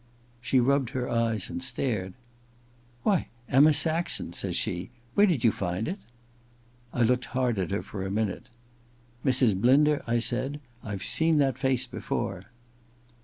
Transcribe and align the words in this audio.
She 0.41 0.59
rubbed 0.59 0.89
her 0.97 1.07
eyes 1.07 1.47
and 1.51 1.61
stared. 1.61 2.15
* 2.59 3.03
Why, 3.03 3.27
Emma 3.47 3.71
Saxon,' 3.71 4.33
says 4.33 4.55
she. 4.55 4.89
* 5.01 5.13
Where 5.13 5.27
did 5.27 5.43
you 5.43 5.51
find 5.51 5.87
it?' 5.87 5.99
I 6.91 7.03
looked 7.03 7.25
hard 7.37 7.59
at 7.59 7.69
her 7.69 7.83
for 7.83 8.03
a 8.03 8.09
minute. 8.09 8.49
* 8.87 9.23
Mrs. 9.23 9.55
Blinder,' 9.61 10.01
I 10.07 10.17
said, 10.17 10.59
* 10.71 10.83
I've 10.83 11.03
seen 11.03 11.37
that 11.37 11.59
face 11.59 11.85
before.' 11.85 12.45